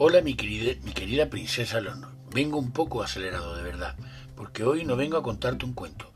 [0.00, 2.12] Hola mi querida, mi querida princesa Leonor.
[2.32, 3.96] Vengo un poco acelerado de verdad,
[4.36, 6.12] porque hoy no vengo a contarte un cuento.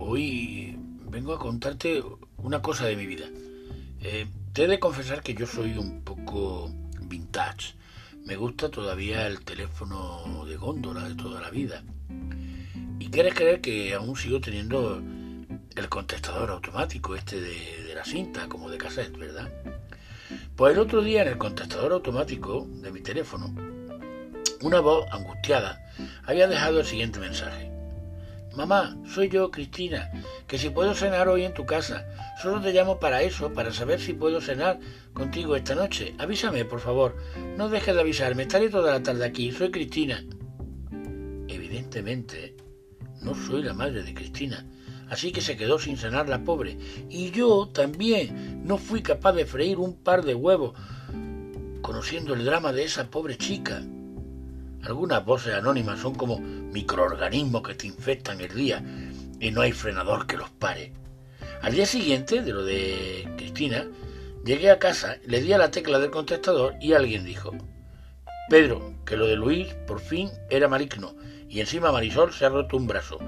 [0.00, 0.76] Hoy
[1.10, 2.02] vengo a contarte
[2.38, 3.26] una cosa de mi vida.
[4.00, 6.72] Eh, te he de confesar que yo soy un poco
[7.02, 7.76] vintage.
[8.24, 11.84] Me gusta todavía el teléfono de góndola de toda la vida.
[12.98, 15.00] Y quieres creer que aún sigo teniendo
[15.76, 19.52] el contestador automático, este de, de la cinta, como de cassette, ¿verdad?
[20.56, 23.52] Pues el otro día en el contestador automático de mi teléfono,
[24.62, 25.84] una voz angustiada
[26.22, 27.72] había dejado el siguiente mensaje.
[28.54, 30.12] Mamá, soy yo, Cristina,
[30.46, 32.06] que si puedo cenar hoy en tu casa,
[32.40, 34.78] solo te llamo para eso, para saber si puedo cenar
[35.12, 36.14] contigo esta noche.
[36.18, 37.16] Avísame, por favor.
[37.56, 39.50] No dejes de avisarme, estaré toda la tarde aquí.
[39.50, 40.24] Soy Cristina.
[41.48, 42.54] Evidentemente,
[43.22, 44.64] no soy la madre de Cristina,
[45.08, 46.78] así que se quedó sin cenar la pobre.
[47.08, 50.74] Y yo también no fui capaz de freír un par de huevos,
[51.82, 53.82] conociendo el drama de esa pobre chica.
[54.82, 58.84] Algunas voces anónimas son como microorganismos que te infectan el día
[59.40, 60.92] y no hay frenador que los pare.
[61.62, 63.86] Al día siguiente de lo de Cristina,
[64.44, 67.52] llegué a casa, le di a la tecla del contestador y alguien dijo,
[68.48, 71.14] Pedro, que lo de Luis por fin era maligno
[71.48, 73.18] y encima Marisol se ha roto un brazo.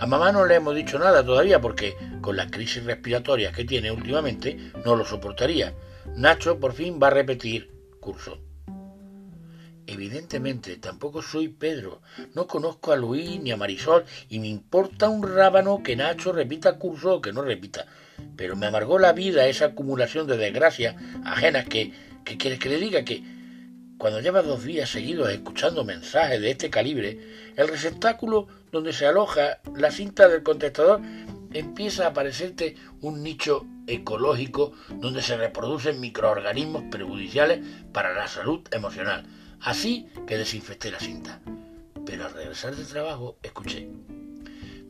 [0.00, 3.92] A mamá no le hemos dicho nada todavía porque con las crisis respiratorias que tiene
[3.92, 5.74] últimamente no lo soportaría.
[6.16, 8.38] Nacho por fin va a repetir curso.
[9.86, 12.00] Evidentemente tampoco soy Pedro,
[12.34, 16.78] no conozco a Luis ni a Marisol y me importa un rábano que Nacho repita
[16.78, 17.84] curso o que no repita.
[18.34, 21.92] Pero me amargó la vida esa acumulación de desgracias ajenas que,
[22.24, 23.33] que quieres que le diga que
[24.04, 27.18] cuando lleva dos días seguidos escuchando mensajes de este calibre,
[27.56, 31.00] el receptáculo donde se aloja la cinta del contestador
[31.54, 37.60] empieza a aparecerte un nicho ecológico donde se reproducen microorganismos perjudiciales
[37.94, 39.24] para la salud emocional.
[39.62, 41.40] Así que desinfecté la cinta.
[42.04, 43.88] Pero al regresar de trabajo escuché.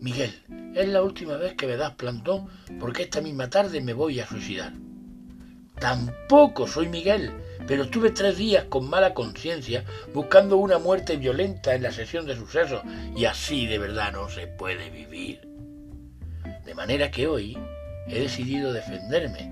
[0.01, 0.33] Miguel,
[0.75, 2.49] es la última vez que me das plantón
[2.81, 4.73] porque esta misma tarde me voy a suicidar.
[5.79, 7.31] Tampoco soy Miguel,
[7.67, 12.37] pero estuve tres días con mala conciencia buscando una muerte violenta en la sesión de
[12.37, 12.83] sucesos
[13.17, 15.41] y así de verdad no se puede vivir.
[16.65, 17.59] De manera que hoy
[18.09, 19.51] he decidido defenderme.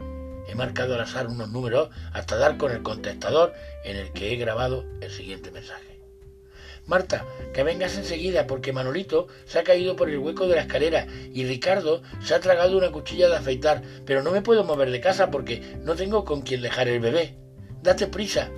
[0.49, 4.37] He marcado al azar unos números hasta dar con el contestador en el que he
[4.37, 5.93] grabado el siguiente mensaje.
[6.87, 7.25] Marta,
[7.55, 11.45] que vengas enseguida porque Manolito se ha caído por el hueco de la escalera y
[11.45, 15.31] Ricardo se ha tragado una cuchilla de afeitar, pero no me puedo mover de casa
[15.31, 17.42] porque no tengo con quien dejar el bebé.
[17.83, 18.49] Date prisa.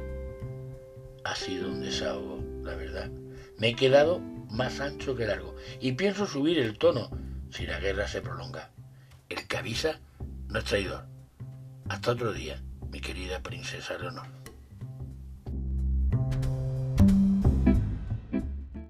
[1.24, 3.10] Ha sido un desahogo, la verdad.
[3.56, 4.20] Me he quedado
[4.50, 7.08] más ancho que largo y pienso subir el tono
[7.50, 8.70] si la guerra se prolonga.
[9.30, 9.98] El que
[10.48, 11.06] no es traidor.
[11.88, 14.43] Hasta otro día, mi querida princesa Leonor.